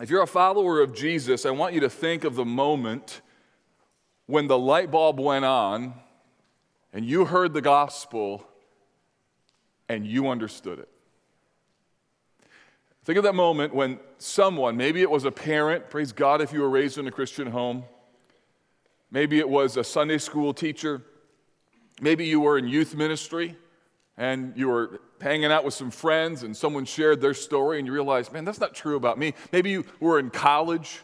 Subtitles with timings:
[0.00, 3.20] If you're a follower of Jesus, I want you to think of the moment
[4.24, 5.92] when the light bulb went on
[6.94, 8.46] and you heard the gospel
[9.90, 10.88] and you understood it.
[13.04, 16.62] Think of that moment when someone, maybe it was a parent, praise God if you
[16.62, 17.84] were raised in a Christian home,
[19.10, 21.02] maybe it was a Sunday school teacher,
[22.00, 23.54] maybe you were in youth ministry
[24.20, 27.92] and you were hanging out with some friends and someone shared their story and you
[27.92, 29.32] realized, man, that's not true about me.
[29.50, 31.00] Maybe you were in college.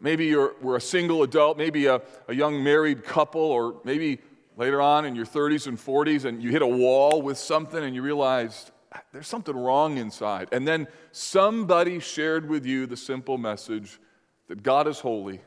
[0.00, 4.18] Maybe you were a single adult, maybe a, a young married couple, or maybe
[4.56, 7.94] later on in your 30s and 40s and you hit a wall with something and
[7.94, 10.48] you realized ah, there's something wrong inside.
[10.50, 14.00] And then somebody shared with you the simple message
[14.48, 15.42] that God is holy,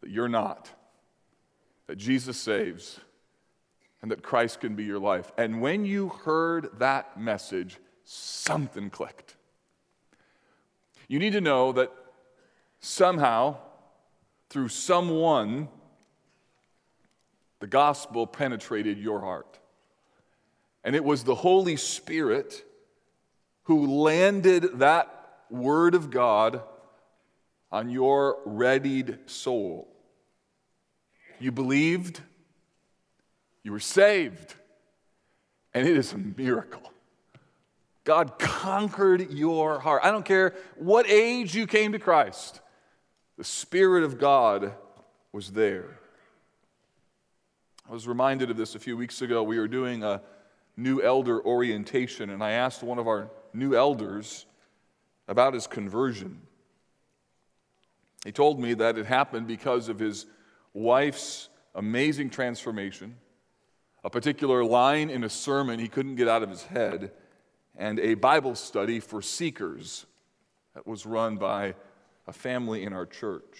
[0.00, 0.70] that you're not,
[1.88, 3.00] that Jesus saves,
[4.04, 5.32] and that Christ can be your life.
[5.38, 9.34] And when you heard that message, something clicked.
[11.08, 11.90] You need to know that
[12.80, 13.56] somehow,
[14.50, 15.68] through someone,
[17.60, 19.58] the gospel penetrated your heart.
[20.84, 22.62] And it was the Holy Spirit
[23.62, 26.60] who landed that word of God
[27.72, 29.88] on your readied soul.
[31.40, 32.20] You believed
[33.64, 34.54] you were saved.
[35.72, 36.92] And it is a miracle.
[38.04, 40.02] God conquered your heart.
[40.04, 42.60] I don't care what age you came to Christ,
[43.36, 44.72] the Spirit of God
[45.32, 45.98] was there.
[47.88, 49.42] I was reminded of this a few weeks ago.
[49.42, 50.22] We were doing a
[50.76, 54.46] new elder orientation, and I asked one of our new elders
[55.26, 56.40] about his conversion.
[58.24, 60.26] He told me that it happened because of his
[60.72, 63.16] wife's amazing transformation
[64.04, 67.10] a particular line in a sermon he couldn't get out of his head,
[67.76, 70.06] and a Bible study for seekers
[70.74, 71.74] that was run by
[72.26, 73.58] a family in our church.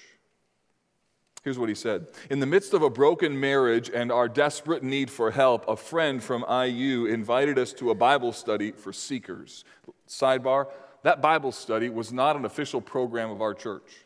[1.42, 5.10] Here's what he said In the midst of a broken marriage and our desperate need
[5.10, 9.64] for help, a friend from IU invited us to a Bible study for seekers.
[10.08, 10.68] Sidebar
[11.04, 14.04] that Bible study was not an official program of our church.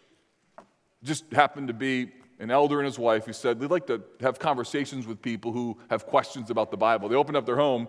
[1.05, 4.38] Just happened to be an elder and his wife who said they'd like to have
[4.38, 7.09] conversations with people who have questions about the Bible.
[7.09, 7.88] They opened up their home,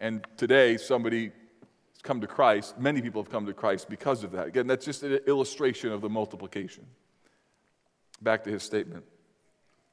[0.00, 2.78] and today somebody has come to Christ.
[2.78, 4.46] Many people have come to Christ because of that.
[4.46, 6.86] Again, that's just an illustration of the multiplication.
[8.22, 9.04] Back to his statement.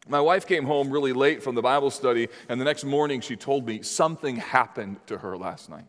[0.07, 3.35] My wife came home really late from the Bible study, and the next morning she
[3.35, 5.85] told me something happened to her last night.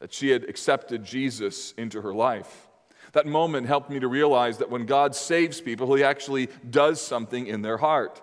[0.00, 2.68] That she had accepted Jesus into her life.
[3.14, 7.46] That moment helped me to realize that when God saves people, He actually does something
[7.46, 8.20] in their heart.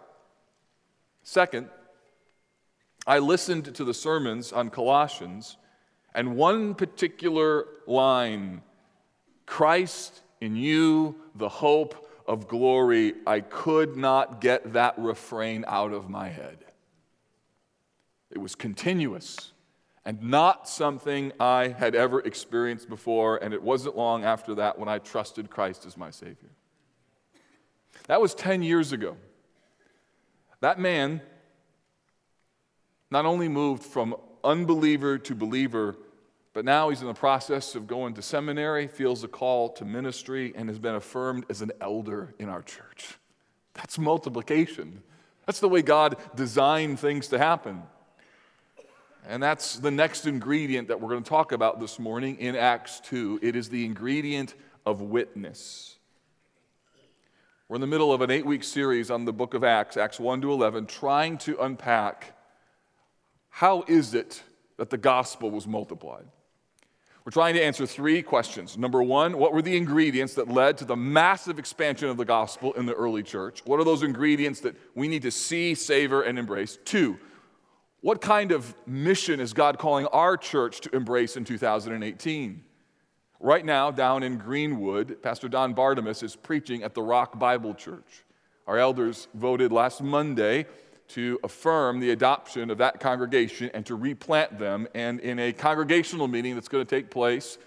[1.24, 1.70] Second,
[3.08, 5.58] I listened to the sermons on Colossians,
[6.14, 8.62] and one particular line
[9.46, 16.10] Christ in you, the hope of glory, I could not get that refrain out of
[16.10, 16.58] my head.
[18.30, 19.52] It was continuous
[20.06, 24.90] and not something I had ever experienced before, and it wasn't long after that when
[24.90, 26.50] I trusted Christ as my Savior.
[28.08, 29.16] That was 10 years ago.
[30.60, 31.22] That man
[33.12, 35.98] not only moved from unbeliever to believer,
[36.54, 40.54] but now he's in the process of going to seminary, feels a call to ministry,
[40.56, 43.18] and has been affirmed as an elder in our church.
[43.74, 45.04] That's multiplication.
[45.46, 47.84] That's the way God designed things to happen.
[49.28, 53.00] And that's the next ingredient that we're going to talk about this morning in Acts
[53.02, 53.40] 2.
[53.42, 54.56] It is the ingredient
[54.86, 55.98] of witness.
[57.68, 60.20] We're in the middle of an eight week series on the book of Acts, Acts
[60.20, 62.36] 1 to 11, trying to unpack
[63.50, 64.42] how is it
[64.78, 66.26] that the gospel was multiplied.
[67.24, 68.80] We're trying to answer three questions.
[68.80, 72.74] Number one, what were the ingredients that led to the massive expansion of the gospel
[72.74, 73.62] in the early church?
[73.66, 76.80] What are those ingredients that we need to see, savor, and embrace?
[76.84, 77.20] Two,
[78.02, 82.64] what kind of mission is God calling our church to embrace in 2018?
[83.40, 88.24] Right now, down in Greenwood, Pastor Don Bartimus is preaching at the Rock Bible Church.
[88.66, 90.66] Our elders voted last Monday
[91.10, 94.88] to affirm the adoption of that congregation and to replant them.
[94.96, 97.58] And in a congregational meeting that's going to take place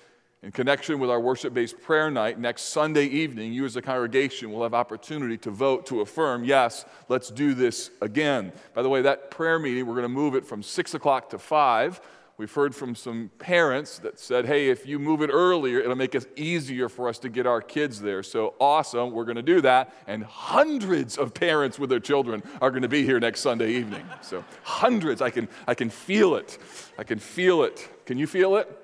[0.45, 4.53] in connection with our worship based prayer night next Sunday evening, you as a congregation
[4.53, 8.53] will have opportunity to vote to affirm, yes, let's do this again.
[8.75, 11.39] By the way, that prayer meeting, we're going to move it from 6 o'clock to
[11.39, 11.99] 5.
[12.37, 16.15] We've heard from some parents that said, hey, if you move it earlier, it'll make
[16.15, 18.23] it easier for us to get our kids there.
[18.23, 19.95] So awesome, we're going to do that.
[20.07, 24.05] And hundreds of parents with their children are going to be here next Sunday evening.
[24.21, 26.59] So hundreds, I can, I can feel it.
[26.99, 27.89] I can feel it.
[28.05, 28.84] Can you feel it?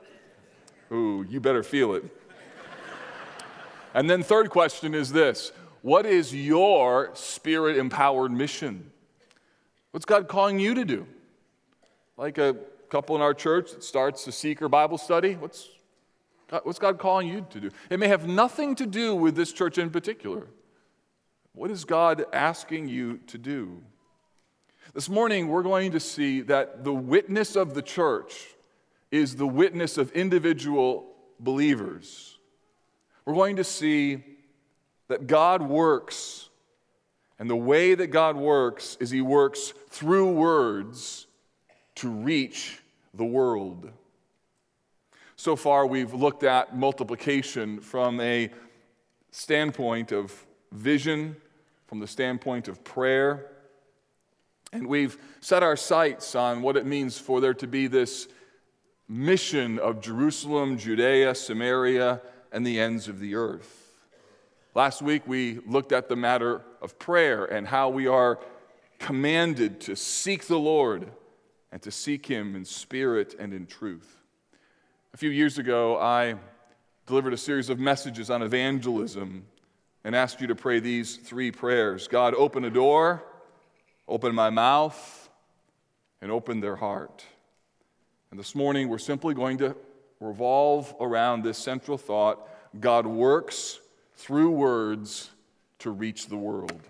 [0.93, 2.05] Ooh, you better feel it.
[3.95, 5.53] And then, third question is this
[5.83, 8.91] What is your spirit empowered mission?
[9.91, 11.07] What's God calling you to do?
[12.17, 12.57] Like a
[12.89, 15.69] couple in our church that starts a seeker Bible study, what's
[16.49, 17.71] God, what's God calling you to do?
[17.89, 20.47] It may have nothing to do with this church in particular.
[21.53, 23.83] What is God asking you to do?
[24.95, 28.55] This morning, we're going to see that the witness of the church
[29.11, 31.07] is the witness of individual
[31.39, 32.39] believers.
[33.25, 34.23] We're going to see
[35.09, 36.49] that God works,
[37.39, 41.27] and the way that God works is He works through words
[41.97, 42.81] to reach
[43.15, 43.91] the world.
[45.37, 48.51] So far, we've looked at multiplication from a
[49.31, 50.35] standpoint of
[50.71, 51.37] vision,
[51.87, 53.51] from the standpoint of prayer,
[54.73, 58.29] and we've set our sights on what it means for there to be this
[59.11, 62.21] mission of Jerusalem, Judea, Samaria,
[62.53, 63.93] and the ends of the earth.
[64.73, 68.39] Last week, we looked at the matter of prayer and how we are
[69.01, 71.11] commanded to seek the Lord
[71.73, 74.23] and to seek Him in spirit and in truth.
[75.13, 76.37] A few years ago, I
[77.07, 79.45] delivered a series of messages on evangelism
[80.05, 83.25] and asked you to pray these three prayers God, open a door,
[84.07, 85.29] open my mouth,
[86.23, 87.25] and open their heart.
[88.31, 89.75] And this morning, we're simply going to
[90.21, 92.49] revolve around this central thought
[92.79, 93.81] God works
[94.15, 95.31] through words
[95.81, 96.81] to reach the world.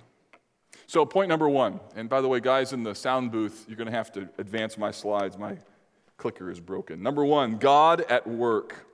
[0.86, 3.86] So, point number one, and by the way, guys in the sound booth, you're going
[3.86, 5.38] to have to advance my slides.
[5.38, 5.56] My
[6.18, 7.02] clicker is broken.
[7.02, 8.86] Number one, God at work.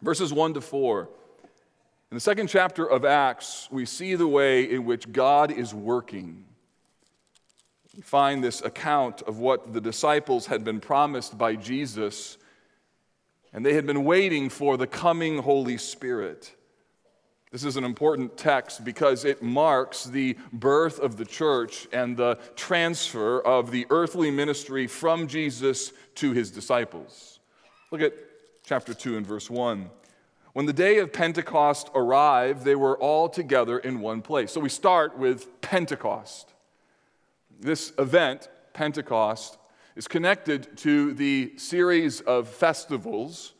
[0.00, 1.08] Verses 1 to 4.
[2.10, 6.44] In the second chapter of Acts, we see the way in which God is working.
[8.02, 12.38] Find this account of what the disciples had been promised by Jesus,
[13.52, 16.54] and they had been waiting for the coming Holy Spirit.
[17.50, 22.38] This is an important text because it marks the birth of the church and the
[22.56, 27.40] transfer of the earthly ministry from Jesus to his disciples.
[27.90, 28.12] Look at
[28.64, 29.88] chapter 2 and verse 1.
[30.52, 34.52] When the day of Pentecost arrived, they were all together in one place.
[34.52, 36.52] So we start with Pentecost.
[37.58, 39.58] This event, Pentecost,
[39.96, 43.54] is connected to the series of festivals,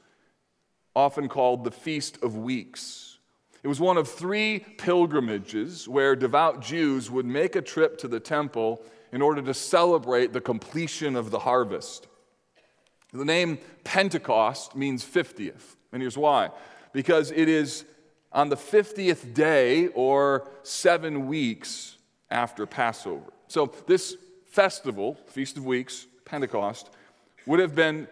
[0.94, 3.18] often called the Feast of Weeks.
[3.64, 8.20] It was one of three pilgrimages where devout Jews would make a trip to the
[8.20, 12.06] temple in order to celebrate the completion of the harvest.
[13.12, 16.50] The name Pentecost means 50th, and here's why
[16.92, 17.84] because it is
[18.32, 21.96] on the 50th day or seven weeks
[22.30, 23.32] after Passover.
[23.48, 24.16] So, this
[24.46, 26.90] festival, Feast of Weeks, Pentecost,
[27.46, 28.06] would have been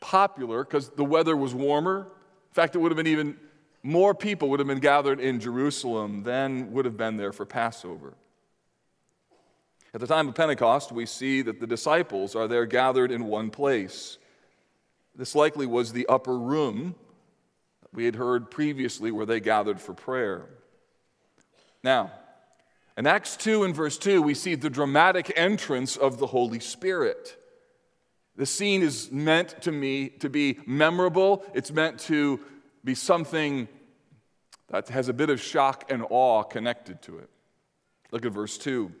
[0.00, 2.00] popular because the weather was warmer.
[2.00, 3.36] In fact, it would have been even
[3.82, 8.14] more people would have been gathered in Jerusalem than would have been there for Passover.
[9.94, 13.50] At the time of Pentecost, we see that the disciples are there gathered in one
[13.50, 14.18] place.
[15.14, 16.94] This likely was the upper room
[17.92, 20.46] we had heard previously where they gathered for prayer.
[21.82, 22.12] Now,
[23.00, 27.34] in Acts 2 and verse 2, we see the dramatic entrance of the Holy Spirit.
[28.36, 31.42] The scene is meant to me to be memorable.
[31.54, 32.40] It's meant to
[32.84, 33.68] be something
[34.68, 37.30] that has a bit of shock and awe connected to it.
[38.10, 38.92] Look at verse 2.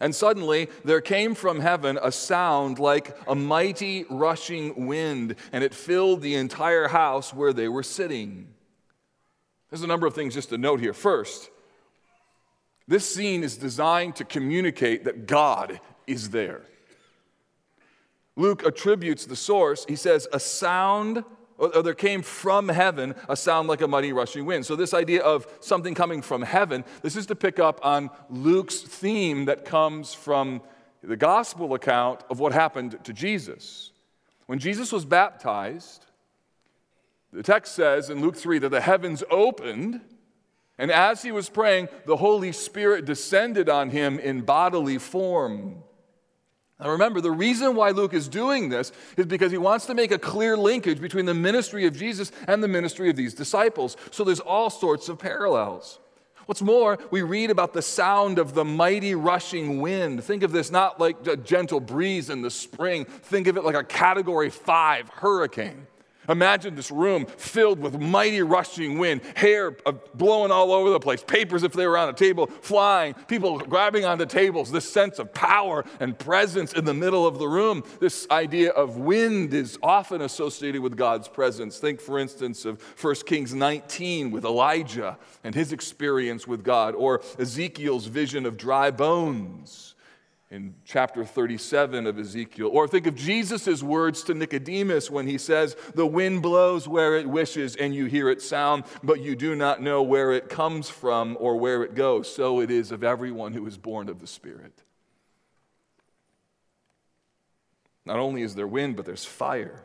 [0.00, 5.72] And suddenly there came from heaven a sound like a mighty rushing wind, and it
[5.72, 8.48] filled the entire house where they were sitting.
[9.70, 10.92] There's a number of things just to note here.
[10.92, 11.50] First,
[12.88, 16.62] this scene is designed to communicate that God is there.
[18.34, 21.24] Luke attributes the source, he says, a sound
[21.58, 24.64] or there came from heaven a sound like a mighty rushing wind.
[24.64, 28.80] So, this idea of something coming from heaven, this is to pick up on Luke's
[28.80, 30.62] theme that comes from
[31.02, 33.90] the gospel account of what happened to Jesus.
[34.46, 36.06] When Jesus was baptized,
[37.32, 40.00] the text says in Luke 3 that the heavens opened,
[40.78, 45.82] and as he was praying, the Holy Spirit descended on him in bodily form.
[46.80, 50.12] Now remember, the reason why Luke is doing this is because he wants to make
[50.12, 53.96] a clear linkage between the ministry of Jesus and the ministry of these disciples.
[54.12, 55.98] So there's all sorts of parallels.
[56.46, 60.22] What's more, we read about the sound of the mighty rushing wind.
[60.24, 63.74] Think of this not like a gentle breeze in the spring, think of it like
[63.74, 65.86] a category five hurricane.
[66.28, 69.76] Imagine this room filled with mighty rushing wind, hair
[70.14, 74.04] blowing all over the place, papers if they were on a table flying, people grabbing
[74.04, 77.82] onto tables, this sense of power and presence in the middle of the room.
[78.00, 81.78] This idea of wind is often associated with God's presence.
[81.78, 87.22] Think, for instance, of 1 Kings 19 with Elijah and his experience with God, or
[87.38, 89.94] Ezekiel's vision of dry bones
[90.50, 92.70] in chapter 37 of Ezekiel.
[92.72, 97.28] Or think of Jesus' words to Nicodemus when he says, The wind blows where it
[97.28, 101.36] wishes, and you hear its sound, but you do not know where it comes from
[101.38, 102.32] or where it goes.
[102.34, 104.72] So it is of everyone who is born of the Spirit.
[108.06, 109.84] Not only is there wind, but there's fire.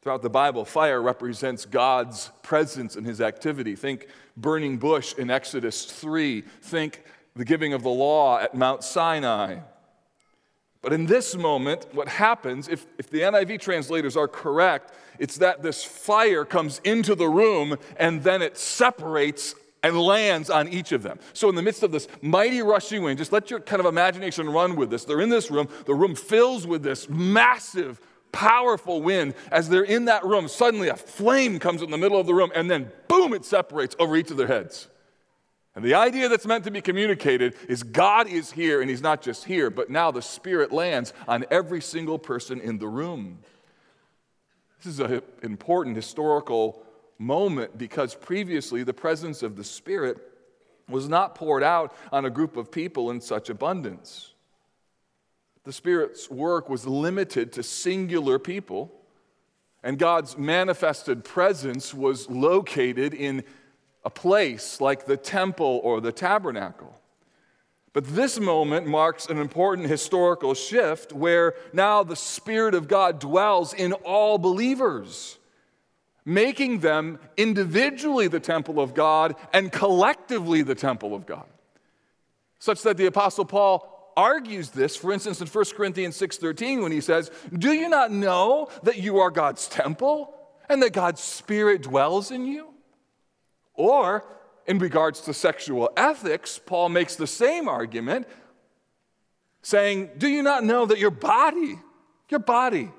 [0.00, 3.76] Throughout the Bible, fire represents God's presence and his activity.
[3.76, 6.40] Think burning bush in Exodus 3.
[6.62, 7.02] Think
[7.38, 9.60] the giving of the law at Mount Sinai.
[10.82, 15.62] But in this moment, what happens, if, if the NIV translators are correct, it's that
[15.62, 19.54] this fire comes into the room and then it separates
[19.84, 21.20] and lands on each of them.
[21.32, 24.50] So, in the midst of this mighty rushing wind, just let your kind of imagination
[24.50, 25.04] run with this.
[25.04, 28.00] They're in this room, the room fills with this massive,
[28.32, 29.34] powerful wind.
[29.52, 32.50] As they're in that room, suddenly a flame comes in the middle of the room,
[32.56, 34.88] and then boom, it separates over each of their heads.
[35.78, 39.22] And the idea that's meant to be communicated is God is here, and He's not
[39.22, 43.38] just here, but now the Spirit lands on every single person in the room.
[44.78, 46.82] This is an important historical
[47.16, 50.18] moment because previously the presence of the Spirit
[50.88, 54.34] was not poured out on a group of people in such abundance.
[55.62, 58.90] The Spirit's work was limited to singular people,
[59.84, 63.44] and God's manifested presence was located in
[64.04, 66.98] a place like the temple or the tabernacle.
[67.92, 73.72] But this moment marks an important historical shift where now the Spirit of God dwells
[73.72, 75.38] in all believers,
[76.24, 81.46] making them individually the temple of God and collectively the temple of God.
[82.58, 87.00] Such that the Apostle Paul argues this, for instance, in 1 Corinthians 6:13, when he
[87.00, 90.34] says, Do you not know that you are God's temple
[90.68, 92.74] and that God's Spirit dwells in you?
[93.78, 94.24] Or,
[94.66, 98.26] in regards to sexual ethics, Paul makes the same argument,
[99.62, 101.78] saying, Do you not know that your body,
[102.28, 102.90] your body,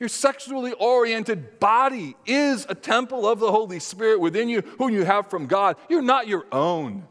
[0.00, 5.04] your sexually oriented body is a temple of the Holy Spirit within you, whom you
[5.04, 5.76] have from God?
[5.88, 7.06] You're not your own.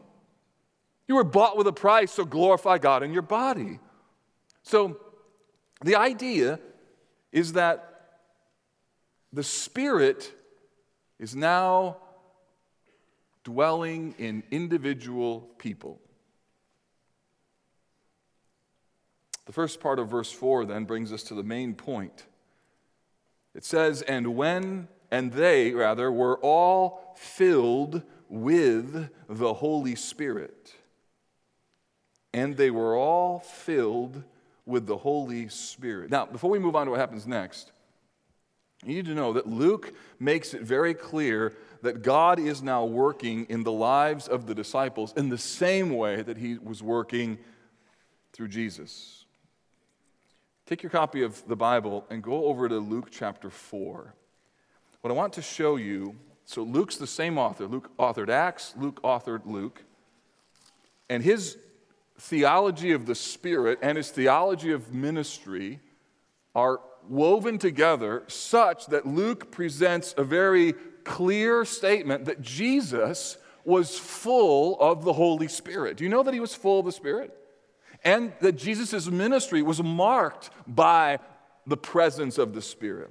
[1.08, 3.80] You were bought with a price, so glorify God in your body.
[4.62, 5.00] So,
[5.82, 6.60] the idea
[7.32, 8.18] is that
[9.32, 10.30] the Spirit
[11.18, 11.96] is now
[13.44, 16.00] dwelling in individual people.
[19.46, 22.26] The first part of verse 4 then brings us to the main point.
[23.54, 30.74] It says, And when, and they rather, were all filled with the Holy Spirit.
[32.32, 34.22] And they were all filled
[34.66, 36.10] with the Holy Spirit.
[36.10, 37.72] Now, before we move on to what happens next,
[38.84, 43.46] you need to know that Luke makes it very clear that God is now working
[43.48, 47.38] in the lives of the disciples in the same way that he was working
[48.32, 49.24] through Jesus.
[50.66, 54.14] Take your copy of the Bible and go over to Luke chapter 4.
[55.00, 56.16] What I want to show you
[56.50, 57.68] so, Luke's the same author.
[57.68, 59.84] Luke authored Acts, Luke authored Luke.
[61.08, 61.56] And his
[62.18, 65.78] theology of the Spirit and his theology of ministry
[66.56, 74.78] are woven together such that Luke presents a very clear statement that Jesus was full
[74.80, 75.96] of the Holy Spirit.
[75.96, 77.36] Do you know that he was full of the Spirit?
[78.02, 81.18] And that Jesus' ministry was marked by
[81.66, 83.10] the presence of the Spirit.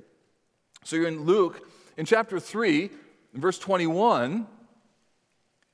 [0.83, 1.67] So you're in Luke,
[1.97, 2.89] in chapter 3,
[3.33, 4.47] verse 21,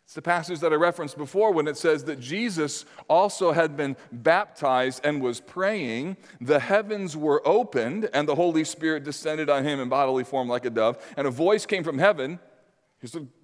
[0.06, 3.98] it's the passage that I referenced before when it says that Jesus also had been
[4.12, 6.18] baptized and was praying.
[6.40, 10.64] The heavens were opened, and the Holy Spirit descended on him in bodily form like
[10.64, 11.04] a dove.
[11.18, 12.40] And a voice came from heaven.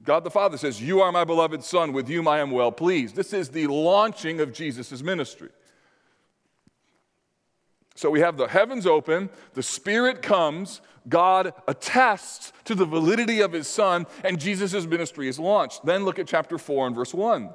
[0.04, 3.16] God the Father says, You are my beloved Son, with whom I am well pleased.
[3.16, 5.50] This is the launching of Jesus' ministry.
[7.96, 13.52] So we have the heavens open, the Spirit comes, God attests to the validity of
[13.52, 15.86] his Son, and Jesus' ministry is launched.
[15.86, 17.50] Then look at chapter 4 and verse 1.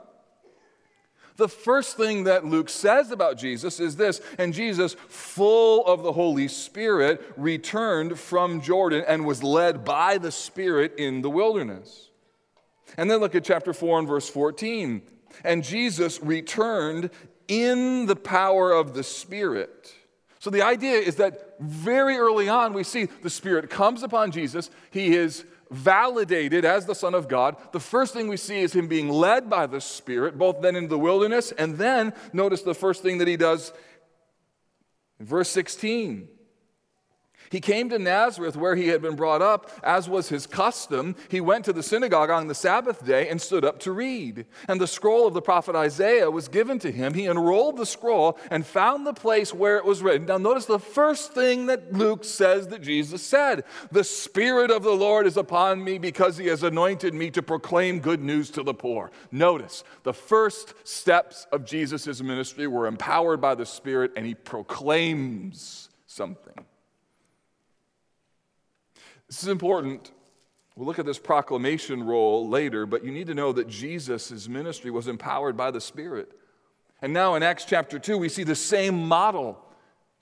[1.37, 6.13] The first thing that Luke says about Jesus is this And Jesus, full of the
[6.13, 12.11] Holy Spirit, returned from Jordan and was led by the Spirit in the wilderness.
[12.97, 15.03] And then look at chapter 4 and verse 14.
[15.45, 17.11] And Jesus returned
[17.49, 19.95] in the power of the Spirit
[20.39, 24.71] So the idea is that very early on, we see the Spirit comes upon Jesus.
[24.91, 27.57] He is validated as the Son of God.
[27.73, 30.89] The first thing we see is him being led by the Spirit, both then in
[30.89, 33.73] the wilderness, and then notice the first thing that he does
[35.19, 36.29] in verse 16.
[37.51, 41.17] He came to Nazareth where he had been brought up, as was his custom.
[41.29, 44.47] He went to the synagogue on the Sabbath day and stood up to read.
[44.69, 47.15] And the scroll of the prophet Isaiah was given to him.
[47.15, 50.27] He unrolled the scroll and found the place where it was written.
[50.27, 54.91] Now, notice the first thing that Luke says that Jesus said The Spirit of the
[54.91, 58.75] Lord is upon me because he has anointed me to proclaim good news to the
[58.75, 59.11] poor.
[59.31, 65.89] Notice the first steps of Jesus' ministry were empowered by the Spirit, and he proclaims
[66.07, 66.65] something.
[69.29, 70.13] This is important.
[70.77, 74.91] We'll look at this proclamation role later, but you need to know that Jesus' ministry
[74.91, 76.31] was empowered by the Spirit.
[77.01, 79.59] And now in Acts chapter 2, we see the same model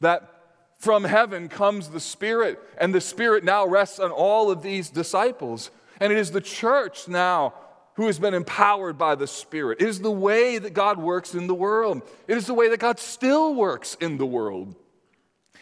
[0.01, 0.31] that
[0.79, 5.71] from heaven comes the Spirit, and the Spirit now rests on all of these disciples.
[6.01, 7.55] And it is the church now
[7.95, 9.81] who has been empowered by the Spirit.
[9.81, 12.81] It is the way that God works in the world, it is the way that
[12.81, 14.75] God still works in the world.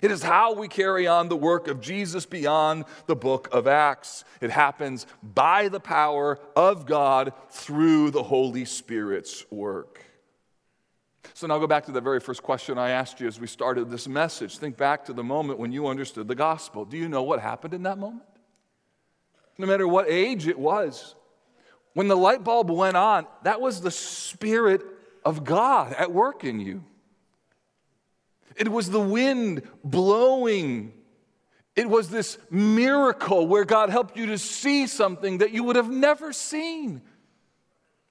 [0.02, 4.25] It is how we carry on the work of Jesus beyond the book of Acts.
[4.40, 10.04] It happens by the power of God through the Holy Spirit's work.
[11.35, 13.90] So now go back to the very first question I asked you as we started
[13.90, 14.59] this message.
[14.59, 16.85] Think back to the moment when you understood the gospel.
[16.85, 18.25] Do you know what happened in that moment?
[19.56, 21.14] No matter what age it was,
[21.94, 24.82] when the light bulb went on, that was the Spirit
[25.25, 26.82] of God at work in you.
[28.56, 30.92] It was the wind blowing.
[31.75, 35.90] It was this miracle where God helped you to see something that you would have
[35.90, 37.02] never seen.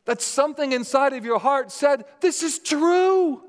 [0.05, 3.43] That something inside of your heart said, This is true.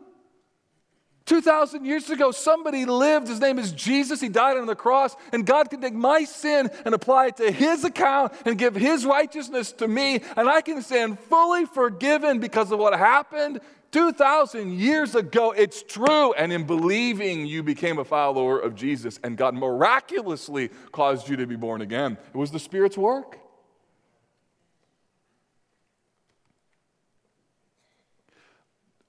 [1.24, 3.28] 2,000 years ago, somebody lived.
[3.28, 4.20] His name is Jesus.
[4.20, 5.14] He died on the cross.
[5.32, 9.06] And God can take my sin and apply it to His account and give His
[9.06, 10.20] righteousness to me.
[10.36, 13.60] And I can stand fully forgiven because of what happened
[13.92, 16.32] 2,000 years ago, it's true.
[16.32, 21.46] And in believing, you became a follower of Jesus, and God miraculously caused you to
[21.46, 22.18] be born again.
[22.34, 23.38] It was the Spirit's work.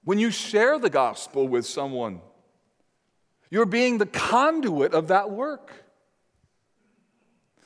[0.04, 2.20] When you share the gospel with someone,
[3.50, 5.72] you're being the conduit of that work.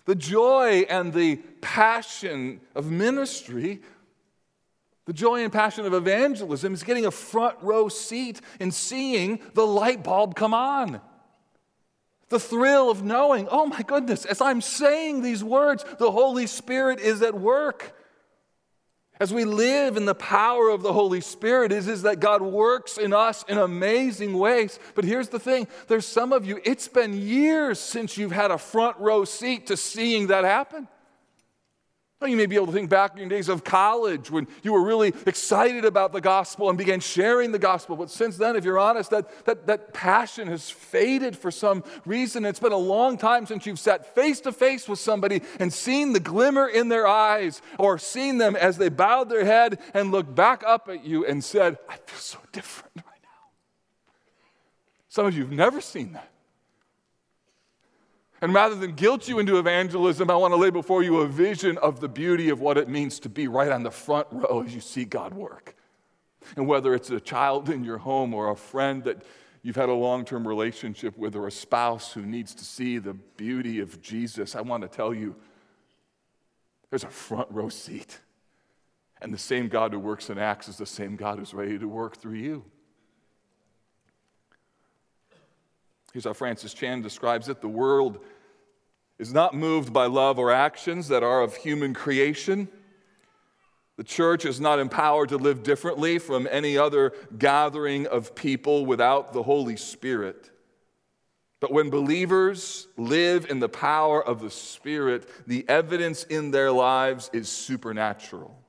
[0.05, 3.83] The joy and the passion of ministry
[5.09, 9.67] the joy and passion of evangelism is getting a front row seat and seeing the
[9.67, 11.01] light bulb come on.
[12.29, 17.01] The thrill of knowing, oh my goodness, as I'm saying these words, the Holy Spirit
[17.01, 17.97] is at work.
[19.19, 22.99] As we live in the power of the Holy Spirit, is, is that God works
[22.99, 24.79] in us in amazing ways.
[24.95, 28.59] But here's the thing there's some of you, it's been years since you've had a
[28.59, 30.87] front row seat to seeing that happen.
[32.27, 34.83] You may be able to think back in your days of college when you were
[34.83, 37.95] really excited about the gospel and began sharing the gospel.
[37.95, 42.45] But since then, if you're honest, that, that, that passion has faded for some reason.
[42.45, 46.13] It's been a long time since you've sat face to face with somebody and seen
[46.13, 50.35] the glimmer in their eyes or seen them as they bowed their head and looked
[50.35, 53.51] back up at you and said, I feel so different right now.
[55.09, 56.33] Some of you have never seen that.
[58.41, 61.77] And rather than guilt you into evangelism, I want to lay before you a vision
[61.79, 64.75] of the beauty of what it means to be right on the front row as
[64.75, 65.75] you see God work.
[66.57, 69.23] And whether it's a child in your home or a friend that
[69.63, 73.15] you've had a long term relationship with or a spouse who needs to see the
[73.15, 75.35] beauty of Jesus, I want to tell you
[76.91, 78.21] there's a front row seat.
[79.21, 81.89] And the same God who works in Acts is the same God who's ready to
[81.89, 82.65] work through you.
[86.19, 88.19] Here's how Francis Chan describes it the world
[89.21, 92.67] is not moved by love or actions that are of human creation.
[93.97, 99.33] The church is not empowered to live differently from any other gathering of people without
[99.33, 100.51] the Holy Spirit.
[101.61, 107.31] But when believers live in the power of the Spirit, the evidence in their lives
[107.33, 108.61] is supernatural.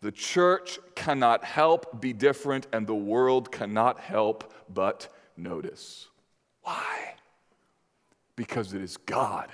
[0.00, 6.08] The church cannot help be different, and the world cannot help but notice.
[6.66, 7.14] Why?
[8.34, 9.48] Because it is God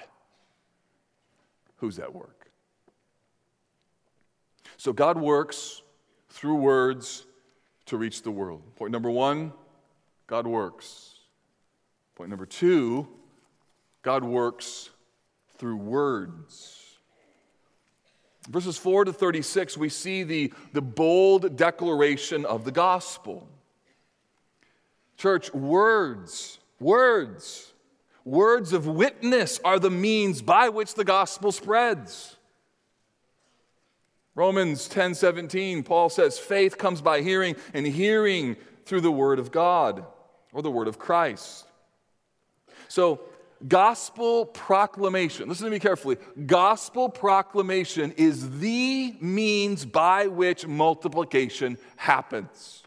[1.76, 2.50] who's at work.
[4.78, 5.82] So God works
[6.30, 7.26] through words
[7.84, 8.62] to reach the world.
[8.76, 9.52] Point number one
[10.26, 11.16] God works.
[12.14, 13.06] Point number two
[14.00, 14.88] God works
[15.58, 16.78] through words.
[18.48, 23.46] Verses 4 to 36, we see the, the bold declaration of the gospel.
[25.18, 27.72] Church, words Words.
[28.24, 32.36] Words of witness are the means by which the gospel spreads.
[34.34, 39.52] Romans 10 17, Paul says, faith comes by hearing, and hearing through the word of
[39.52, 40.04] God
[40.52, 41.66] or the word of Christ.
[42.88, 43.20] So,
[43.66, 46.16] gospel proclamation, listen to me carefully.
[46.46, 52.82] Gospel proclamation is the means by which multiplication happens.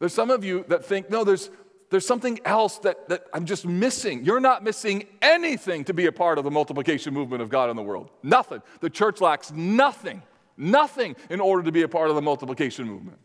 [0.00, 1.50] There's some of you that think, no, there's,
[1.90, 4.24] there's something else that, that I'm just missing.
[4.24, 7.76] You're not missing anything to be a part of the multiplication movement of God in
[7.76, 8.10] the world.
[8.22, 8.62] Nothing.
[8.80, 10.22] The church lacks nothing,
[10.56, 13.18] nothing in order to be a part of the multiplication movement.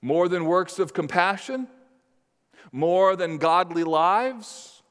[0.00, 1.66] More than works of compassion,
[2.70, 4.82] more than godly lives,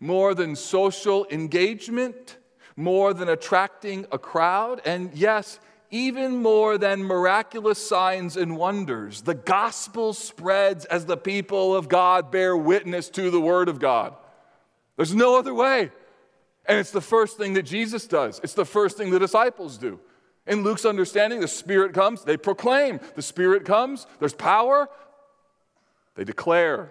[0.00, 2.38] more than social engagement,
[2.76, 9.22] more than attracting a crowd, and yes, even more than miraculous signs and wonders.
[9.22, 14.14] The gospel spreads as the people of God bear witness to the word of God.
[14.96, 15.90] There's no other way.
[16.68, 20.00] And it's the first thing that Jesus does, it's the first thing the disciples do.
[20.46, 23.00] In Luke's understanding, the Spirit comes, they proclaim.
[23.16, 24.88] The Spirit comes, there's power,
[26.14, 26.90] they declare.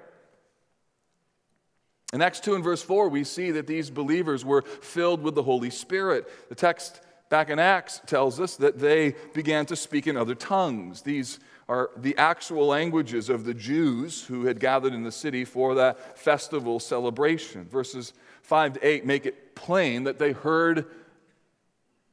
[2.13, 5.43] In Acts 2 and verse 4, we see that these believers were filled with the
[5.43, 6.27] Holy Spirit.
[6.49, 11.01] The text back in Acts tells us that they began to speak in other tongues.
[11.01, 15.75] These are the actual languages of the Jews who had gathered in the city for
[15.75, 17.65] that festival celebration.
[17.65, 20.85] Verses 5 to 8 make it plain that they heard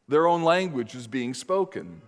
[0.08, 2.00] their own language is being spoken.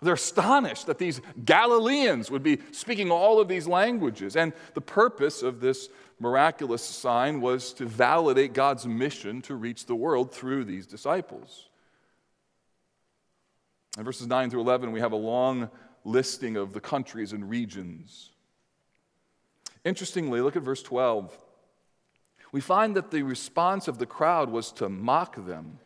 [0.00, 4.36] They're astonished that these Galileans would be speaking all of these languages.
[4.36, 5.88] And the purpose of this
[6.18, 11.68] miraculous sign was to validate God's mission to reach the world through these disciples.
[13.98, 15.70] In verses 9 through 11, we have a long
[16.04, 18.30] listing of the countries and regions.
[19.84, 21.36] Interestingly, look at verse 12.
[22.52, 25.78] We find that the response of the crowd was to mock them.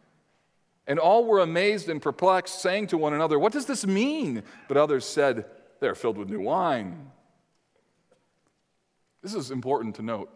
[0.87, 4.43] And all were amazed and perplexed, saying to one another, What does this mean?
[4.69, 5.47] But others said,
[5.81, 7.11] They're filled with new wine.
[9.23, 10.31] This is important to note.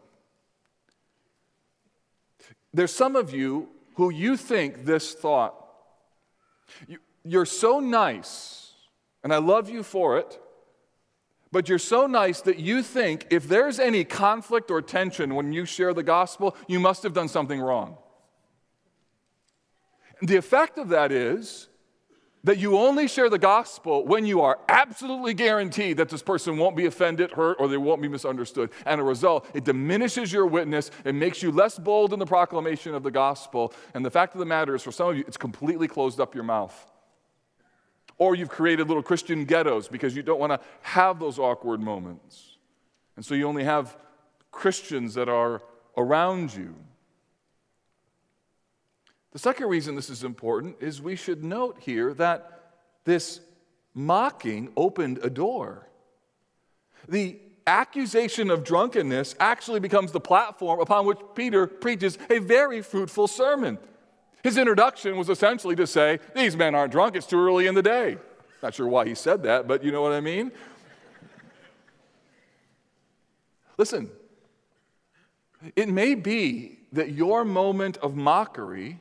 [2.73, 5.55] There's some of you who you think this thought.
[6.89, 8.73] You, you're so nice,
[9.23, 10.41] and I love you for it,
[11.53, 15.65] but you're so nice that you think if there's any conflict or tension when you
[15.65, 17.97] share the gospel, you must have done something wrong.
[20.23, 21.69] The effect of that is
[22.45, 26.77] that you only share the gospel when you are absolutely guaranteed that this person won't
[26.77, 28.71] be offended, hurt, or they won't be misunderstood.
[28.87, 32.95] And a result, it diminishes your witness, it makes you less bold in the proclamation
[32.95, 33.75] of the gospel.
[33.93, 36.35] And the fact of the matter is, for some of you, it's completely closed up
[36.35, 36.91] your mouth.
[38.21, 42.59] Or you've created little Christian ghettos because you don't want to have those awkward moments.
[43.17, 43.97] And so you only have
[44.53, 45.63] Christians that are
[45.97, 46.75] around you.
[49.33, 52.61] The second reason this is important is we should note here that
[53.05, 53.41] this
[53.95, 55.89] mocking opened a door.
[57.09, 63.29] The accusation of drunkenness actually becomes the platform upon which Peter preaches a very fruitful
[63.29, 63.79] sermon.
[64.43, 67.83] His introduction was essentially to say, These men aren't drunk, it's too early in the
[67.83, 68.17] day.
[68.63, 70.53] Not sure why he said that, but you know what I mean?
[73.77, 74.11] Listen,
[75.77, 79.01] it may be that your moment of mockery,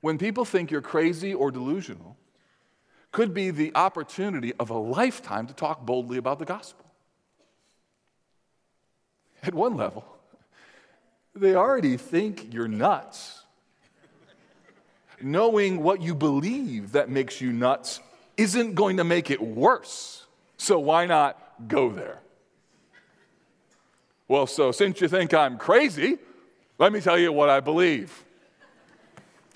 [0.00, 2.16] when people think you're crazy or delusional,
[3.10, 6.84] could be the opportunity of a lifetime to talk boldly about the gospel.
[9.42, 10.04] At one level,
[11.34, 13.41] they already think you're nuts
[15.22, 18.00] knowing what you believe that makes you nuts
[18.36, 20.26] isn't going to make it worse.
[20.56, 22.20] So why not go there?
[24.28, 26.18] Well, so since you think I'm crazy,
[26.78, 28.24] let me tell you what I believe.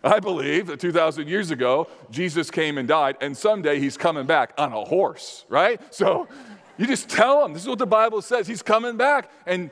[0.04, 4.52] I believe that 2,000 years ago, Jesus came and died, and someday he's coming back
[4.58, 5.80] on a horse, right?
[5.92, 6.28] So
[6.76, 9.70] you just tell them, this is what the Bible says, he's coming back, and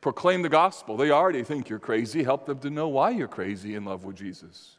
[0.00, 0.96] proclaim the gospel.
[0.96, 2.22] They already think you're crazy.
[2.22, 4.76] Help them to know why you're crazy in love with Jesus.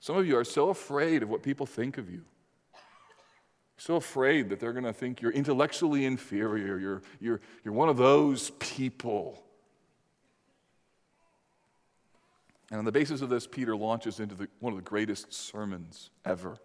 [0.00, 2.22] Some of you are so afraid of what people think of you.
[3.76, 6.78] So afraid that they're going to think you're intellectually inferior.
[6.78, 9.42] You're, you're, you're one of those people.
[12.70, 16.10] And on the basis of this, Peter launches into the, one of the greatest sermons
[16.24, 16.58] ever.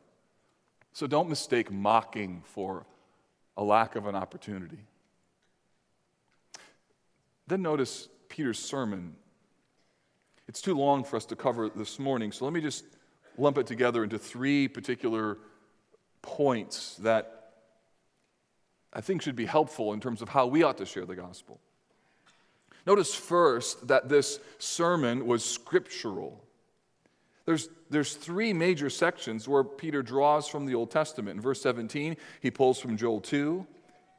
[0.91, 2.86] So don't mistake mocking for
[3.58, 4.79] a lack of an opportunity.
[7.49, 9.15] Then notice Peter's sermon.
[10.47, 12.85] It's too long for us to cover this morning, so let me just
[13.39, 15.39] lump it together into three particular
[16.21, 17.53] points that
[18.93, 21.59] I think should be helpful in terms of how we ought to share the gospel.
[22.85, 26.43] Notice first that this sermon was scriptural.
[27.45, 31.38] There's, there's three major sections where Peter draws from the Old Testament.
[31.38, 33.65] In verse 17, he pulls from Joel 2.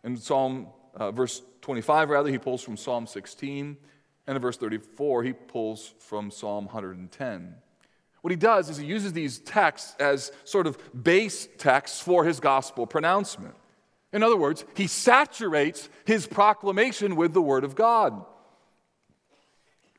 [0.03, 0.67] In Psalm,
[0.97, 3.77] uh, verse 25, rather, he pulls from Psalm 16.
[4.27, 7.55] And in verse 34, he pulls from Psalm 110.
[8.21, 12.39] What he does is he uses these texts as sort of base texts for his
[12.39, 13.55] gospel pronouncement.
[14.13, 18.25] In other words, he saturates his proclamation with the Word of God.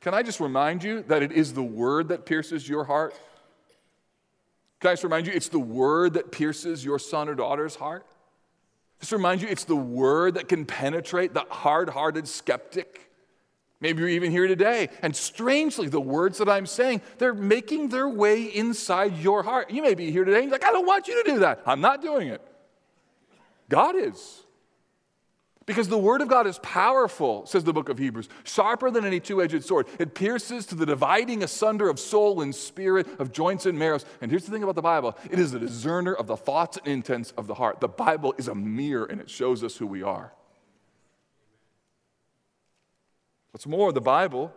[0.02, 3.13] Can I just remind you that it is the Word that pierces your heart?
[4.80, 8.06] Can I just remind you, it's the Word that pierces your son or daughter's heart?
[9.02, 13.10] Just remind you, it's the Word that can penetrate the hard hearted skeptic.
[13.82, 14.90] Maybe you're even here today.
[15.02, 19.72] And strangely, the words that I'm saying, they're making their way inside your heart.
[19.72, 21.64] You may be here today and you're like, I don't want you to do that.
[21.66, 22.42] I'm not doing it.
[23.70, 24.44] God is.
[25.72, 29.22] Because the word of God is powerful, says the book of Hebrews, sharper than any
[29.22, 29.88] two edged sword.
[30.00, 34.04] It pierces to the dividing asunder of soul and spirit, of joints and marrows.
[34.20, 36.88] And here's the thing about the Bible it is a discerner of the thoughts and
[36.88, 37.80] intents of the heart.
[37.80, 40.34] The Bible is a mirror and it shows us who we are.
[43.52, 44.54] What's more, the Bible,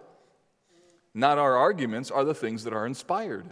[1.15, 3.47] not our arguments, are the things that are inspired.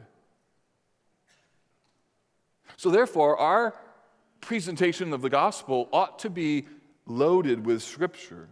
[2.76, 3.76] So, therefore, our
[4.40, 6.66] presentation of the gospel ought to be
[7.06, 8.48] loaded with scripture.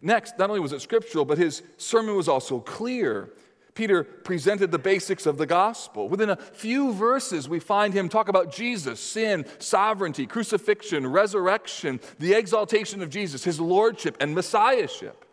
[0.00, 3.30] Next, not only was it scriptural, but his sermon was also clear.
[3.74, 6.08] Peter presented the basics of the gospel.
[6.08, 12.34] Within a few verses, we find him talk about Jesus, sin, sovereignty, crucifixion, resurrection, the
[12.34, 15.24] exaltation of Jesus, his lordship, and messiahship.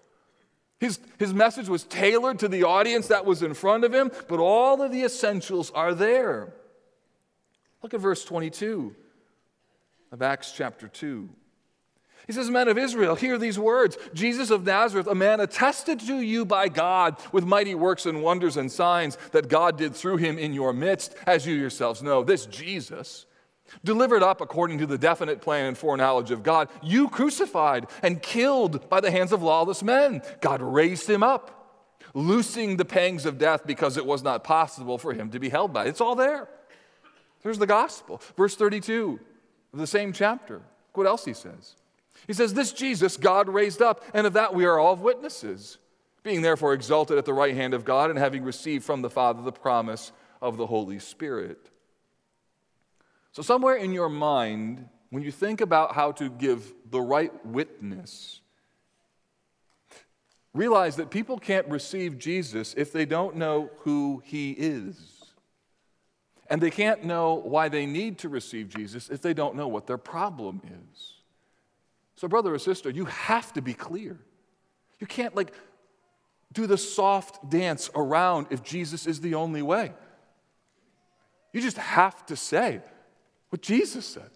[0.80, 4.40] His, his message was tailored to the audience that was in front of him, but
[4.40, 6.54] all of the essentials are there.
[7.82, 8.96] Look at verse 22
[10.14, 11.28] of Acts chapter 2.
[12.28, 16.22] He says, Men of Israel, hear these words Jesus of Nazareth, a man attested to
[16.22, 20.38] you by God with mighty works and wonders and signs that God did through him
[20.38, 22.24] in your midst, as you yourselves know.
[22.24, 23.26] This Jesus,
[23.84, 28.88] delivered up according to the definite plan and foreknowledge of God, you crucified and killed
[28.90, 30.22] by the hands of lawless men.
[30.42, 35.12] God raised him up, loosing the pangs of death because it was not possible for
[35.12, 35.86] him to be held by.
[35.86, 36.48] It's all there.
[37.42, 38.22] There's the gospel.
[38.38, 39.20] Verse 32
[39.74, 40.56] of the same chapter.
[40.56, 41.76] Look what else he says.
[42.28, 45.78] He says, This Jesus God raised up, and of that we are all witnesses,
[46.22, 49.42] being therefore exalted at the right hand of God and having received from the Father
[49.42, 51.70] the promise of the Holy Spirit.
[53.32, 58.42] So, somewhere in your mind, when you think about how to give the right witness,
[60.54, 65.13] realize that people can't receive Jesus if they don't know who he is.
[66.54, 69.88] And they can't know why they need to receive Jesus if they don't know what
[69.88, 71.14] their problem is.
[72.14, 74.20] So, brother or sister, you have to be clear.
[75.00, 75.52] You can't like
[76.52, 79.94] do the soft dance around if Jesus is the only way.
[81.54, 82.82] You just have to say
[83.50, 84.30] what Jesus said.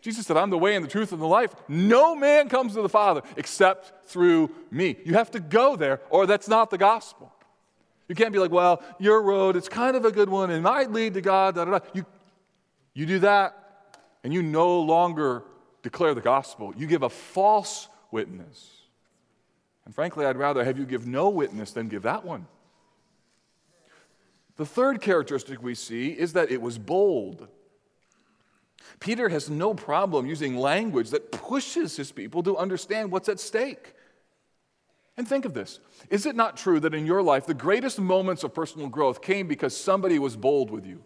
[0.00, 1.54] Jesus said, I'm the way and the truth and the life.
[1.68, 4.96] No man comes to the Father except through me.
[5.04, 7.34] You have to go there, or that's not the gospel.
[8.08, 10.90] You can't be like, well, your road, it's kind of a good one, and might
[10.90, 11.54] lead to God.
[11.54, 11.84] Da, da, da.
[11.92, 12.06] You,
[12.94, 15.44] you do that, and you no longer
[15.82, 16.72] declare the gospel.
[16.76, 18.72] You give a false witness.
[19.84, 22.46] And frankly, I'd rather have you give no witness than give that one.
[24.56, 27.46] The third characteristic we see is that it was bold.
[29.00, 33.94] Peter has no problem using language that pushes his people to understand what's at stake.
[35.18, 38.44] And think of this Is it not true that in your life, the greatest moments
[38.44, 41.04] of personal growth came because somebody was bold with you?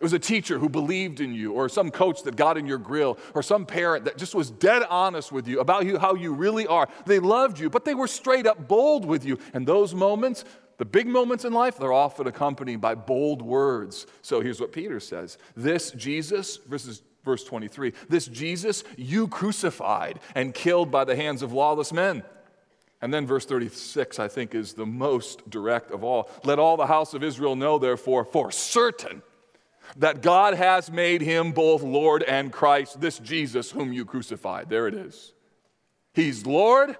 [0.00, 2.78] It was a teacher who believed in you, or some coach that got in your
[2.78, 6.32] grill, or some parent that just was dead honest with you about you, how you
[6.32, 6.88] really are.
[7.04, 9.40] They loved you, but they were straight up bold with you.
[9.52, 10.44] And those moments,
[10.76, 14.06] the big moments in life, they're often accompanied by bold words.
[14.22, 20.54] So here's what Peter says This Jesus, verses verse 23, this Jesus you crucified and
[20.54, 22.22] killed by the hands of lawless men.
[23.00, 26.28] And then verse 36, I think, is the most direct of all.
[26.44, 29.22] Let all the house of Israel know, therefore, for certain
[29.96, 34.68] that God has made him both Lord and Christ, this Jesus whom you crucified.
[34.68, 35.32] There it is.
[36.12, 36.96] He's Lord,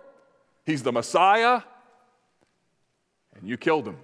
[0.64, 1.62] He's the Messiah,
[3.34, 3.96] and you killed him.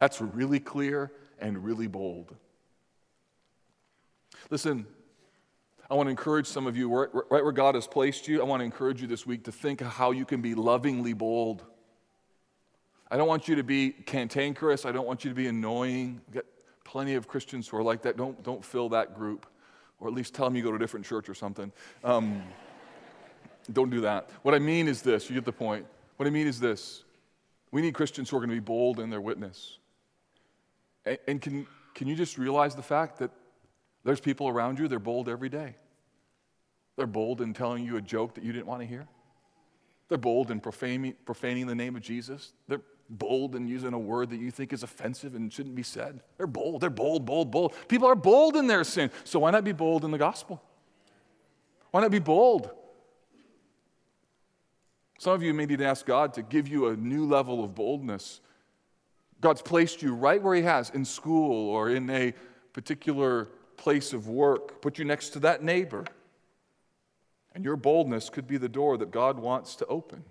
[0.00, 2.34] That's really clear and really bold.
[4.50, 4.86] Listen,
[5.90, 8.60] I want to encourage some of you, right, where God has placed you, I want
[8.60, 11.64] to encourage you this week to think how you can be lovingly bold.
[13.10, 14.86] I don't want you to be cantankerous.
[14.86, 16.20] I don't want you to be annoying.
[16.28, 16.44] We've got
[16.84, 18.16] plenty of Christians who are like that.
[18.16, 19.46] Don't, don't fill that group.
[19.98, 21.72] or at least tell them you go to a different church or something.
[22.04, 22.40] Um,
[23.72, 24.30] don't do that.
[24.42, 25.86] What I mean is this you get the point.
[26.18, 27.02] What I mean is this
[27.72, 29.78] we need Christians who are going to be bold in their witness.
[31.04, 33.30] And, and can, can you just realize the fact that
[34.04, 35.76] there's people around you, they're bold every day?
[36.96, 39.06] They're bold in telling you a joke that you didn't want to hear.
[40.08, 42.52] They're bold in profaning, profaning the name of Jesus.
[42.68, 46.20] They're bold in using a word that you think is offensive and shouldn't be said.
[46.36, 46.80] They're bold.
[46.80, 47.74] They're bold, bold, bold.
[47.88, 49.10] People are bold in their sin.
[49.24, 50.62] So why not be bold in the gospel?
[51.90, 52.70] Why not be bold?
[55.18, 57.74] Some of you may need to ask God to give you a new level of
[57.74, 58.40] boldness.
[59.40, 62.32] God's placed you right where He has in school or in a
[62.72, 63.48] particular
[63.80, 66.04] place of work, put you next to that neighbor.
[67.54, 70.22] And your boldness could be the door that God wants to open.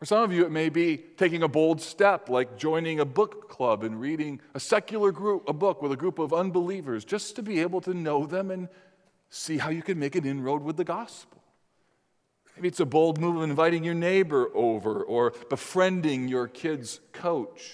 [0.00, 3.48] For some of you, it may be taking a bold step, like joining a book
[3.48, 7.42] club and reading a secular group, a book with a group of unbelievers, just to
[7.42, 8.68] be able to know them and
[9.30, 11.40] see how you can make an inroad with the gospel.
[12.56, 17.72] Maybe it's a bold move of inviting your neighbor over, or befriending your kid's coach,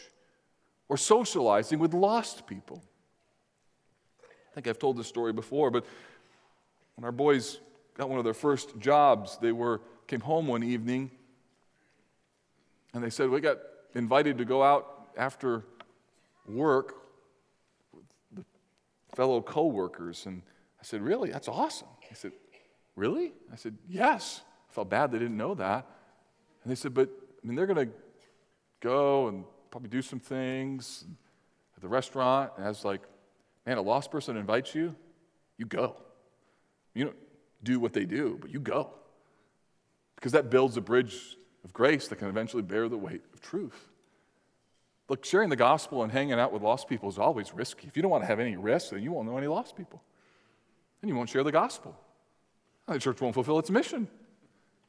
[0.89, 2.83] or socializing with lost people.
[4.59, 5.87] Think I've told this story before, but
[6.97, 7.61] when our boys
[7.97, 11.13] got one of their first jobs, they were came home one evening
[12.93, 13.59] and they said, We got
[13.95, 15.63] invited to go out after
[16.45, 16.97] work
[17.93, 18.03] with
[18.35, 18.45] the
[19.15, 20.27] fellow coworkers.
[20.27, 20.43] And
[20.81, 21.31] I said, Really?
[21.31, 21.87] That's awesome.
[22.01, 22.33] He said,
[22.97, 23.35] Really?
[23.53, 24.41] I said, Yes.
[24.69, 25.87] I felt bad they didn't know that.
[26.65, 27.11] And they said, But
[27.45, 27.95] I mean, they're going to
[28.81, 31.05] go and probably do some things
[31.77, 32.51] at the restaurant.
[32.57, 33.03] And I was like,
[33.69, 34.97] Man, a lost person invites you,
[35.59, 35.95] you go.
[36.95, 37.17] You don't
[37.63, 38.95] do what they do, but you go.
[40.15, 43.91] Because that builds a bridge of grace that can eventually bear the weight of truth.
[45.11, 47.87] Look, sharing the gospel and hanging out with lost people is always risky.
[47.87, 50.01] If you don't want to have any risk, then you won't know any lost people.
[51.03, 51.95] And you won't share the gospel.
[52.87, 54.09] The church won't fulfill its mission.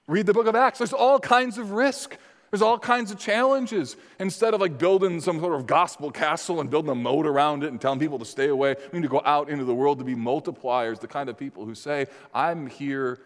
[0.07, 0.77] Read the book of Acts.
[0.77, 2.17] There's all kinds of risk.
[2.51, 3.95] There's all kinds of challenges.
[4.19, 7.67] Instead of like building some sort of gospel castle and building a moat around it
[7.67, 10.05] and telling people to stay away, we need to go out into the world to
[10.05, 13.19] be multipliers, the kind of people who say, I'm here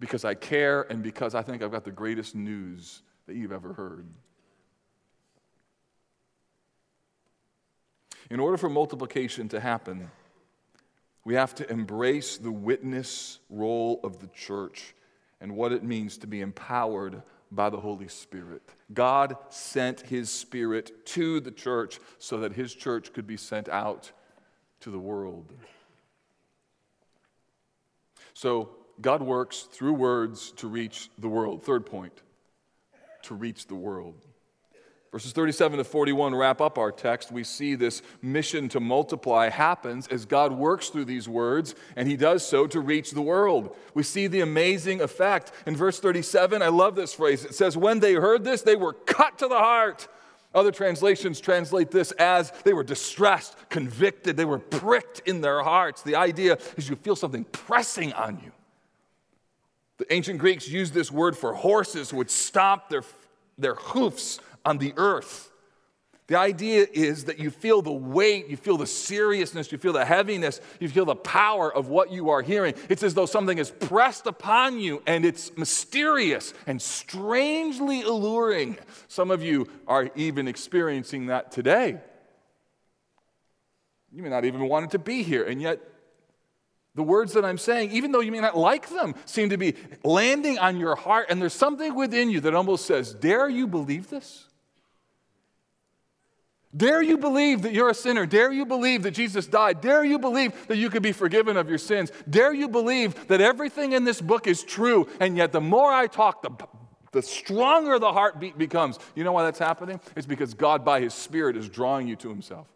[0.00, 3.72] because I care and because I think I've got the greatest news that you've ever
[3.72, 4.06] heard.
[8.30, 10.10] In order for multiplication to happen,
[11.24, 14.94] we have to embrace the witness role of the church
[15.40, 18.62] and what it means to be empowered by the Holy Spirit.
[18.92, 24.12] God sent His Spirit to the church so that His church could be sent out
[24.80, 25.52] to the world.
[28.34, 31.62] So, God works through words to reach the world.
[31.62, 32.22] Third point,
[33.22, 34.26] to reach the world.
[35.10, 37.32] Verses 37 to 41 wrap up our text.
[37.32, 42.16] We see this mission to multiply happens as God works through these words, and He
[42.16, 43.74] does so to reach the world.
[43.94, 45.52] We see the amazing effect.
[45.66, 47.44] In verse 37, I love this phrase.
[47.44, 50.08] It says, When they heard this, they were cut to the heart.
[50.54, 56.02] Other translations translate this as they were distressed, convicted, they were pricked in their hearts.
[56.02, 58.52] The idea is you feel something pressing on you.
[59.98, 63.02] The ancient Greeks used this word for horses would stomp their,
[63.58, 65.50] their hoofs on the earth.
[66.26, 70.04] The idea is that you feel the weight, you feel the seriousness, you feel the
[70.04, 72.74] heaviness, you feel the power of what you are hearing.
[72.90, 78.76] It's as though something is pressed upon you and it's mysterious and strangely alluring.
[79.08, 81.98] Some of you are even experiencing that today.
[84.12, 85.80] You may not even want it to be here, and yet
[86.94, 89.76] the words that I'm saying, even though you may not like them, seem to be
[90.02, 94.10] landing on your heart, and there's something within you that almost says, Dare you believe
[94.10, 94.48] this?
[96.76, 98.26] Dare you believe that you're a sinner?
[98.26, 99.80] Dare you believe that Jesus died?
[99.80, 102.12] Dare you believe that you could be forgiven of your sins?
[102.28, 105.08] Dare you believe that everything in this book is true?
[105.18, 106.50] And yet, the more I talk, the,
[107.12, 108.98] the stronger the heartbeat becomes.
[109.14, 109.98] You know why that's happening?
[110.14, 112.66] It's because God, by His Spirit, is drawing you to Himself.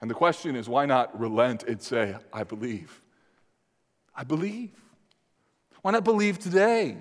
[0.00, 3.02] And the question is why not relent and say, I believe?
[4.14, 4.70] I believe.
[5.82, 6.96] Why not believe today?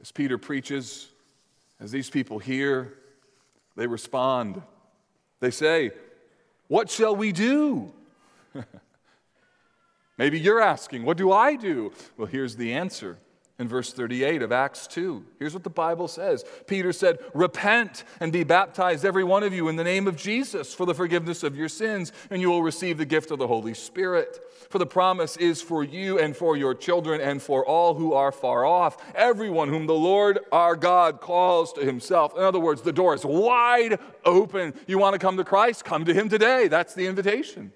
[0.00, 1.08] As Peter preaches,
[1.78, 2.94] as these people hear,
[3.76, 4.62] they respond.
[5.40, 5.92] They say,
[6.68, 7.92] What shall we do?
[10.18, 11.92] Maybe you're asking, What do I do?
[12.16, 13.18] Well, here's the answer
[13.60, 15.22] in verse 38 of Acts 2.
[15.38, 19.68] Here's what the Bible says Peter said, Repent and be baptized, every one of you,
[19.68, 22.96] in the name of Jesus for the forgiveness of your sins, and you will receive
[22.96, 24.40] the gift of the Holy Spirit.
[24.70, 28.32] For the promise is for you and for your children and for all who are
[28.32, 32.36] far off, everyone whom the Lord our God calls to himself.
[32.36, 34.72] In other words, the door is wide open.
[34.86, 35.84] You want to come to Christ?
[35.84, 36.68] Come to him today.
[36.68, 37.72] That's the invitation.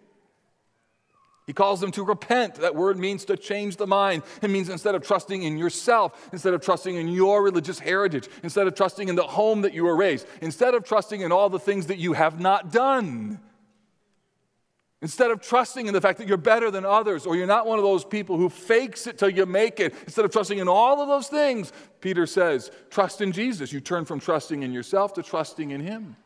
[1.47, 2.55] He calls them to repent.
[2.57, 4.23] That word means to change the mind.
[4.41, 8.67] It means instead of trusting in yourself, instead of trusting in your religious heritage, instead
[8.67, 11.59] of trusting in the home that you were raised, instead of trusting in all the
[11.59, 13.41] things that you have not done,
[15.03, 17.79] instead of trusting in the fact that you're better than others or you're not one
[17.79, 21.03] of those people who fakes it till you make it, instead of trusting in all
[21.03, 23.71] of those things, Peter says, trust in Jesus.
[23.71, 26.17] You turn from trusting in yourself to trusting in Him.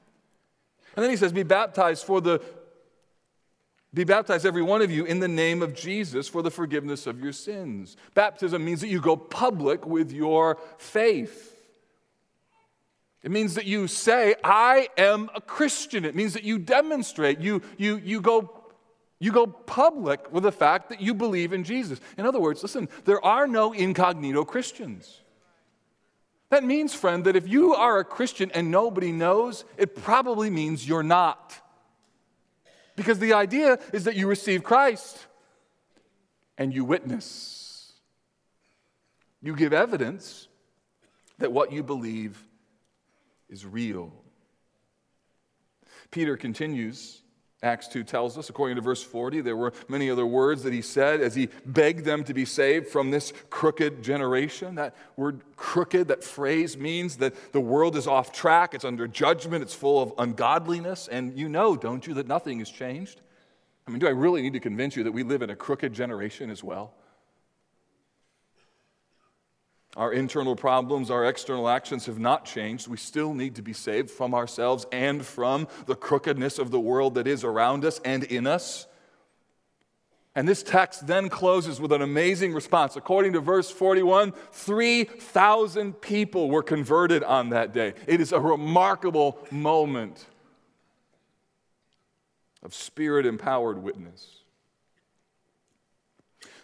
[0.94, 2.40] And then he says, be baptized for the
[3.94, 7.20] be baptized, every one of you, in the name of Jesus for the forgiveness of
[7.20, 7.96] your sins.
[8.14, 11.54] Baptism means that you go public with your faith.
[13.22, 16.04] It means that you say, I am a Christian.
[16.04, 18.62] It means that you demonstrate, you, you, you, go,
[19.18, 21.98] you go public with the fact that you believe in Jesus.
[22.16, 25.22] In other words, listen, there are no incognito Christians.
[26.50, 30.86] That means, friend, that if you are a Christian and nobody knows, it probably means
[30.86, 31.60] you're not.
[32.98, 35.24] Because the idea is that you receive Christ
[36.58, 37.92] and you witness.
[39.40, 40.48] You give evidence
[41.38, 42.42] that what you believe
[43.48, 44.12] is real.
[46.10, 47.22] Peter continues
[47.60, 50.80] Acts 2 tells us, according to verse 40, there were many other words that he
[50.80, 54.76] said as he begged them to be saved from this crooked generation.
[54.76, 59.62] That word crooked, that phrase means that the world is off track, it's under judgment,
[59.62, 61.08] it's full of ungodliness.
[61.08, 63.22] And you know, don't you, that nothing has changed?
[63.88, 65.92] I mean, do I really need to convince you that we live in a crooked
[65.92, 66.94] generation as well?
[69.98, 72.86] Our internal problems, our external actions have not changed.
[72.86, 77.16] We still need to be saved from ourselves and from the crookedness of the world
[77.16, 78.86] that is around us and in us.
[80.36, 82.94] And this text then closes with an amazing response.
[82.94, 87.94] According to verse 41, 3,000 people were converted on that day.
[88.06, 90.26] It is a remarkable moment
[92.62, 94.37] of spirit empowered witness.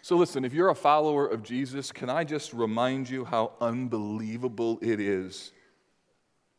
[0.05, 4.77] So, listen, if you're a follower of Jesus, can I just remind you how unbelievable
[4.79, 5.51] it is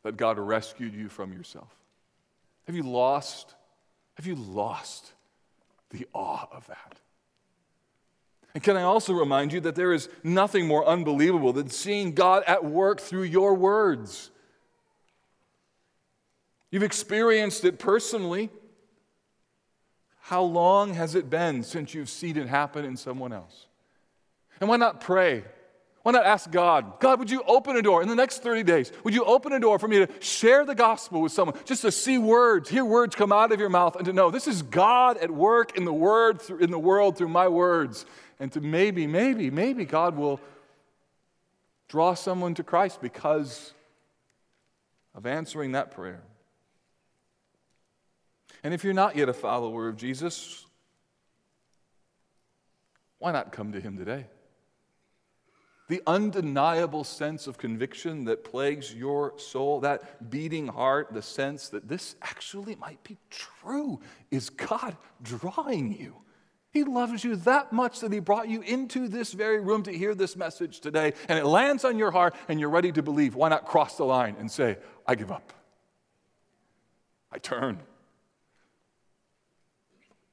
[0.02, 1.72] that God rescued you from yourself?
[2.66, 3.54] Have you lost?
[4.16, 5.12] Have you lost
[5.90, 6.96] the awe of that?
[8.52, 12.42] And can I also remind you that there is nothing more unbelievable than seeing God
[12.48, 14.32] at work through your words?
[16.72, 18.50] You've experienced it personally.
[20.26, 23.66] How long has it been since you've seen it happen in someone else?
[24.60, 25.44] And why not pray?
[26.02, 28.90] Why not ask God, God, would you open a door in the next 30 days?
[29.04, 31.92] Would you open a door for me to share the gospel with someone, just to
[31.92, 35.16] see words, hear words come out of your mouth, and to know this is God
[35.18, 38.04] at work in the word, in the world through my words,
[38.40, 40.40] and to maybe, maybe, maybe God will
[41.86, 43.74] draw someone to Christ because
[45.14, 46.24] of answering that prayer.
[48.62, 50.66] And if you're not yet a follower of Jesus,
[53.18, 54.26] why not come to him today?
[55.88, 61.88] The undeniable sense of conviction that plagues your soul, that beating heart, the sense that
[61.88, 64.00] this actually might be true,
[64.32, 66.16] is God drawing you.
[66.72, 70.14] He loves you that much that He brought you into this very room to hear
[70.14, 73.34] this message today, and it lands on your heart and you're ready to believe.
[73.34, 74.76] Why not cross the line and say,
[75.06, 75.52] I give up?
[77.32, 77.80] I turn.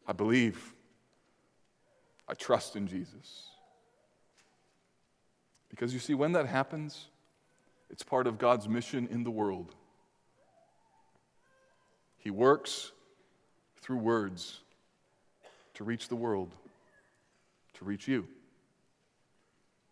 [0.08, 0.74] I believe.
[2.28, 3.48] I trust in Jesus.
[5.70, 7.08] Because you see, when that happens,
[7.90, 9.74] it's part of God's mission in the world.
[12.18, 12.92] He works
[13.82, 14.62] through words
[15.74, 16.54] to reach the world,
[17.74, 18.28] to reach you.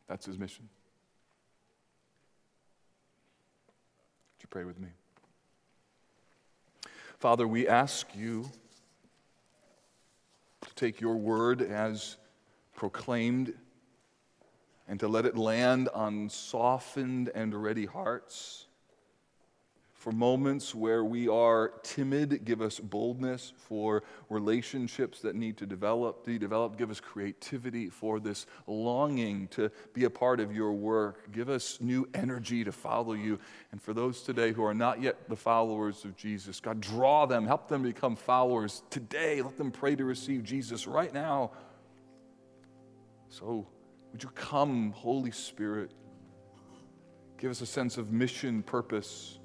[0.08, 0.70] That's his mission.
[4.38, 4.90] Would you pray with me?
[7.20, 8.50] Father, we ask you
[10.82, 12.18] take your word as
[12.76, 13.54] proclaimed
[14.88, 18.66] and to let it land on softened and ready hearts.
[20.02, 23.54] For moments where we are timid, give us boldness.
[23.56, 27.88] For relationships that need to develop, be developed, give us creativity.
[27.88, 32.72] For this longing to be a part of your work, give us new energy to
[32.72, 33.38] follow you.
[33.72, 37.46] And for those today who are not yet the followers of Jesus, God, draw them,
[37.46, 39.44] help them become followers today.
[39.44, 41.52] Let them pray to receive Jesus right now.
[43.30, 43.68] So,
[44.12, 45.92] would you come, Holy Spirit?
[47.38, 49.38] Give us a sense of mission, purpose,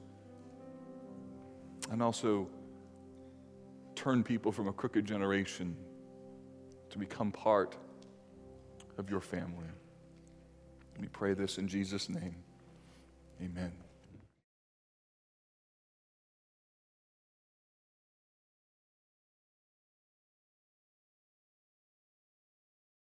[1.90, 2.48] and also
[3.94, 5.76] turn people from a crooked generation
[6.90, 7.76] to become part
[8.98, 9.66] of your family.
[10.98, 12.36] We pray this in Jesus' name.
[13.42, 13.72] Amen.